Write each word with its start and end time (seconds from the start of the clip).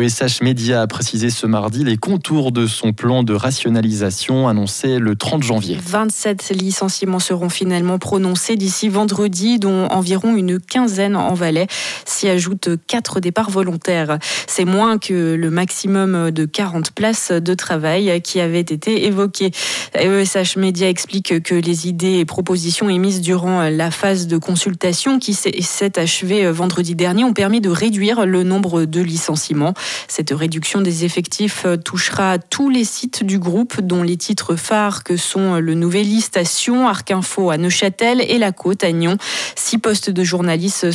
ESH 0.00 0.42
Média 0.42 0.82
a 0.82 0.86
précisé 0.86 1.28
ce 1.28 1.46
mardi 1.46 1.82
les 1.82 1.96
contours 1.96 2.52
de 2.52 2.68
son 2.68 2.92
plan 2.92 3.24
de 3.24 3.34
rationalisation 3.34 4.46
annoncé 4.46 4.98
le 4.98 5.16
30 5.16 5.42
janvier. 5.42 5.76
27 5.84 6.50
licenciements 6.50 7.18
seront 7.18 7.48
finalement 7.48 7.98
prononcés 7.98 8.56
d'ici 8.56 8.88
vendredi, 8.88 9.58
dont 9.58 9.86
environ 9.86 10.36
une 10.36 10.60
quinzaine 10.60 11.16
en 11.16 11.34
Valais. 11.34 11.66
S'y 12.04 12.28
ajoutent 12.28 12.70
quatre 12.86 13.18
départs 13.18 13.50
volontaires. 13.50 14.18
C'est 14.46 14.64
moins 14.64 14.98
que 14.98 15.34
le 15.34 15.50
maximum 15.50 16.30
de 16.30 16.44
40 16.44 16.92
places 16.92 17.32
de 17.32 17.54
travail 17.54 18.20
qui 18.22 18.40
avait 18.40 18.60
été 18.60 19.06
évoqué. 19.06 19.50
ESH 19.94 20.56
Média 20.56 20.88
explique 20.88 21.42
que 21.42 21.54
les 21.54 21.88
idées 21.88 22.18
et 22.18 22.24
propositions 22.24 22.88
émises 22.88 23.20
durant 23.20 23.68
la 23.68 23.90
phase 23.90 24.28
de 24.28 24.38
consultation 24.38 25.18
qui 25.18 25.34
s'est 25.34 25.98
achevée 25.98 26.50
vendredi 26.52 26.94
dernier 26.94 27.24
ont 27.24 27.32
permis 27.32 27.60
de 27.60 27.70
réduire 27.70 28.26
le 28.26 28.44
nombre 28.44 28.84
de 28.84 29.00
licenciements. 29.00 29.74
Cette 30.08 30.30
réduction 30.30 30.80
des 30.80 31.04
effectifs 31.04 31.66
touchera 31.84 32.38
tous 32.38 32.70
les 32.70 32.84
sites 32.84 33.24
du 33.24 33.38
groupe, 33.38 33.80
dont 33.80 34.02
les 34.02 34.16
titres 34.16 34.56
phares 34.56 35.04
que 35.04 35.16
sont 35.16 35.56
le 35.56 35.74
Nouvelliste 35.74 36.36
à 36.36 36.44
Arc 36.86 37.10
Info 37.10 37.50
à 37.50 37.56
Neuchâtel 37.56 38.20
et 38.20 38.38
La 38.38 38.52
Côte 38.52 38.84
à 38.84 38.92
Nyon. 38.92 39.16
Six 39.68 39.76
postes 39.76 40.08
de 40.08 40.24
journalistes, 40.24 40.86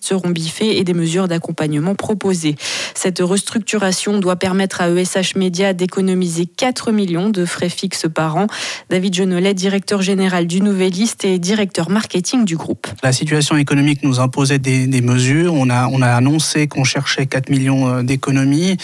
seront 0.00 0.30
biffés 0.30 0.78
et 0.78 0.82
des 0.82 0.94
mesures 0.94 1.28
d'accompagnement 1.28 1.94
proposées. 1.94 2.56
Cette 2.96 3.20
restructuration 3.20 4.18
doit 4.18 4.34
permettre 4.34 4.80
à 4.80 4.90
ESH 4.90 5.36
Média 5.36 5.72
d'économiser 5.74 6.46
4 6.46 6.90
millions 6.90 7.30
de 7.30 7.44
frais 7.44 7.68
fixes 7.68 8.06
par 8.12 8.34
an. 8.34 8.48
David 8.90 9.14
Jenolet, 9.14 9.54
directeur 9.54 10.02
général 10.02 10.48
du 10.48 10.60
Nouvelliste 10.60 11.24
et 11.24 11.38
directeur 11.38 11.88
marketing 11.88 12.44
du 12.44 12.56
groupe. 12.56 12.88
La 13.04 13.12
situation 13.12 13.56
économique 13.56 14.02
nous 14.02 14.18
imposait 14.18 14.58
des, 14.58 15.00
mesures. 15.00 15.54
On 15.54 15.70
a, 15.70 15.86
on 15.86 16.02
a 16.02 16.08
annoncé 16.08 16.66
qu'on 16.66 16.82
cherchait 16.82 17.26
4 17.26 17.48
millions 17.48 17.86
euh, 17.86 18.02
d'économies. 18.02 18.76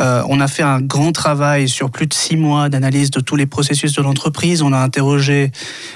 Euh, 0.00 0.22
on 0.28 0.40
a 0.42 0.48
fait 0.48 0.62
un 0.62 0.82
grand 0.82 1.12
travail 1.12 1.70
sur 1.70 1.90
plus 1.90 2.06
de 2.06 2.12
6 2.12 2.36
mois 2.36 2.68
d'analyse 2.68 3.10
de 3.10 3.20
tous 3.20 3.36
les 3.36 3.46
processus 3.46 3.94
de 3.94 4.02
l'entreprise. 4.02 4.60
On 4.60 4.74
a 4.74 4.78
interrogé 4.78 5.52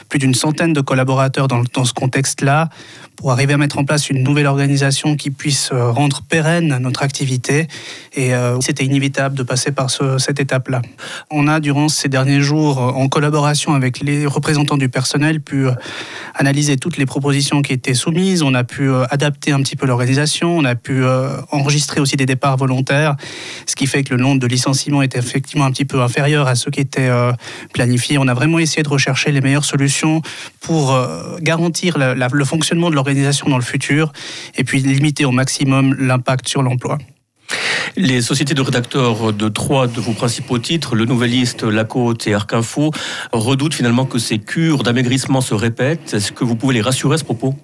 plus 0.09 0.19
d'une 0.19 0.35
centaine 0.35 0.73
de 0.73 0.81
collaborateurs 0.81 1.47
dans, 1.47 1.85
ce 1.85 1.93
contexte-là 2.31 2.69
pour 3.17 3.33
arriver 3.33 3.53
à 3.53 3.59
mettre 3.59 3.77
en 3.77 3.85
place 3.85 4.09
une 4.09 4.23
nouvelle 4.23 4.47
organisation 4.47 5.15
qui 5.15 5.31
puisse 5.31 5.71
euh, 5.73 5.91
rendre 5.91 6.23
pérenne 6.27 6.79
notre 6.79 7.03
activité. 7.03 7.69
Et 8.15 8.35
euh, 8.35 8.59
c'était 8.63 8.85
inévitable 8.85 9.37
de 9.37 9.43
passer 9.43 9.73
par 9.73 9.91
ce, 9.91 10.17
cette 10.17 10.41
étape-là. 10.41 10.81
On 11.31 11.47
a, 11.47 11.61
durant 11.61 11.91
ces 11.91 12.09
derniers 12.09 12.41
jours, 12.41 12.79
en 12.79 13.09
collaboration 13.09 13.75
avec 13.75 14.01
les 14.01 14.25
représentants 14.25 14.79
du 14.79 14.89
personnel, 14.89 15.43
pu 15.43 15.67
analyser 16.35 16.79
toutes 16.79 16.97
les 16.97 17.05
propositions 17.05 17.61
qui 17.61 17.75
étaient 17.75 17.93
soumises. 17.93 18.43
On 18.43 18.55
a 18.55 18.65
pu 18.65 18.91
adapter 19.11 19.53
un 19.53 19.61
petit 19.61 19.77
peu 19.77 19.87
l'organisation. 19.87 20.57
On 20.57 20.65
a 20.65 20.75
pu 20.75 21.05
enregistrer 21.51 22.01
aussi 22.01 22.17
des 22.17 22.27
départs 22.27 22.57
volontaires, 22.57 23.17
ce 23.67 23.77
qui 23.77 23.87
fait 23.87 24.03
que 24.03 24.15
le 24.15 24.23
nombre 24.23 24.41
de 24.41 24.47
licenciements 24.47 25.03
est 25.03 25.17
effectivement 25.17 25.67
un 25.67 25.73
petit 25.73 25.85
peu 25.85 26.01
inférieur 26.01 26.49
à 26.49 26.55
ceux 26.55 26.71
qui 26.71 26.81
étaient 26.81 27.11
planifiés. 27.75 28.17
On 28.19 28.29
a 28.29 28.35
vraiment 28.35 28.59
essayé 28.59 28.83
de 28.83 28.89
rechercher 28.89 29.31
les 29.31 29.41
meilleures 29.41 29.65
solutions 29.65 30.23
pour 30.61 30.99
garantir 31.41 31.99
la, 31.99 32.20
le 32.33 32.45
fonctionnement 32.45 32.91
de 32.91 32.95
l'organisation 32.95 33.49
dans 33.49 33.59
le 33.59 33.65
futur 33.65 34.13
et 34.57 34.65
puis 34.65 34.81
limiter 34.81 35.25
au 35.25 35.31
maximum 35.31 35.95
l'impact 35.99 36.49
sur 36.49 36.63
l'emploi. 36.63 36.99
Les 37.97 38.23
sociétés 38.23 38.55
de 38.55 38.63
rédacteurs 38.63 39.33
de 39.33 39.49
trois 39.49 39.89
de 39.89 40.01
vos 40.01 40.13
principaux 40.13 40.59
titres, 40.59 40.95
Le 40.95 41.05
Nouvelliste, 41.05 41.65
La 41.65 41.85
Côte 41.85 42.27
et 42.27 42.35
Arc 42.35 42.53
Info, 42.55 42.93
redoutent 43.33 43.75
finalement 43.75 44.05
que 44.05 44.19
ces 44.19 44.39
cures 44.39 44.83
d'amaigrissement 44.83 45.41
se 45.41 45.55
répètent. 45.55 46.15
Est-ce 46.15 46.31
que 46.33 46.45
vous 46.45 46.55
pouvez 46.55 46.75
les 46.75 46.83
rassurer 46.83 47.15
à 47.15 47.19
ce 47.19 47.25
propos? 47.25 47.57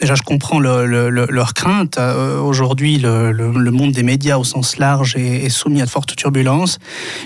Déjà, 0.00 0.14
je 0.14 0.22
comprends 0.22 0.60
le, 0.60 0.86
le, 0.86 1.10
leur 1.10 1.54
crainte. 1.54 1.98
Euh, 1.98 2.40
Aujourd'hui, 2.40 2.98
le, 2.98 3.32
le, 3.32 3.70
monde 3.72 3.90
des 3.90 4.04
médias 4.04 4.38
au 4.38 4.44
sens 4.44 4.78
large 4.78 5.16
est, 5.16 5.44
est 5.44 5.48
soumis 5.48 5.82
à 5.82 5.86
de 5.86 5.90
fortes 5.90 6.14
turbulences. 6.14 6.78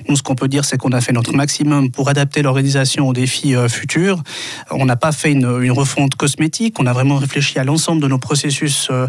Nous, 0.08 0.16
ce 0.16 0.22
qu'on 0.22 0.34
peut 0.34 0.48
dire, 0.48 0.64
c'est 0.64 0.78
qu'on 0.78 0.92
a 0.92 1.00
fait 1.02 1.12
notre 1.12 1.34
maximum 1.34 1.90
pour 1.90 2.08
adapter 2.08 2.40
l'organisation 2.40 3.08
aux 3.08 3.12
défis 3.12 3.54
euh, 3.54 3.68
futurs. 3.68 4.22
On 4.70 4.86
n'a 4.86 4.96
pas 4.96 5.12
fait 5.12 5.32
une, 5.32 5.62
une, 5.62 5.72
refonte 5.72 6.14
cosmétique. 6.14 6.80
On 6.80 6.86
a 6.86 6.94
vraiment 6.94 7.16
réfléchi 7.16 7.58
à 7.58 7.64
l'ensemble 7.64 8.00
de 8.00 8.08
nos 8.08 8.18
processus 8.18 8.88
euh, 8.90 9.06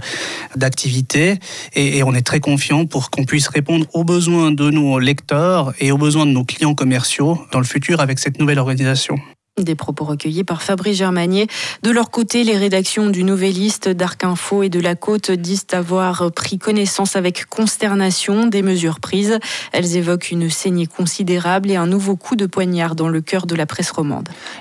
d'activité 0.58 1.40
et, 1.74 2.00
et, 2.00 2.04
on 2.04 2.14
est 2.14 2.22
très 2.22 2.42
confiant 2.42 2.86
pour 2.86 3.12
qu'on 3.12 3.24
puisse 3.24 3.48
répondre 3.48 3.86
aux 3.94 4.04
besoins 4.04 4.52
de 4.52 4.70
nos 4.72 5.00
lecteurs 5.00 5.74
et 5.80 5.92
aux 5.94 5.98
besoins 5.98 6.26
de 6.26 6.32
nos 6.32 6.44
clients 6.44 6.76
commerciaux 6.76 7.40
dans 7.54 7.60
le 7.60 7.66
futur 7.66 8.02
avec 8.02 8.20
cette 8.20 8.40
nouvelle 8.40 8.60
organisation. 8.60 9.18
Des 9.62 9.76
propos 9.76 10.06
recueillis 10.06 10.44
par 10.44 10.64
Fabrice 10.64 10.98
Germanier. 10.98 11.46
De 11.84 11.92
leur 11.92 12.10
côté, 12.10 12.44
les 12.44 12.58
rédactions 12.58 13.12
du 13.12 13.24
Nouvelliste, 13.24 13.88
d'Arc 13.88 14.24
Info 14.24 14.64
et 14.64 14.70
de 14.70 14.80
La 14.80 14.96
Côte 14.96 15.30
disent 15.30 15.68
avoir 15.74 16.32
pris 16.32 16.58
connaissance 16.58 17.16
avec 17.16 17.46
consternation 17.46 18.48
des 18.48 18.64
mesures 18.64 19.00
prises. 19.00 19.38
Elles 19.72 19.96
évoquent 19.96 20.32
une 20.32 20.50
saignée 20.50 20.88
considérable 20.88 21.70
et 21.70 21.76
un 21.76 21.86
nouveau 21.86 22.16
coup 22.16 22.36
de 22.36 22.48
poignard 22.48 22.96
dans 22.96 23.10
le 23.10 23.22
cœur 23.22 23.46
de 23.46 23.54
la 23.54 23.68
presse 23.68 23.92
romande. 23.92 24.28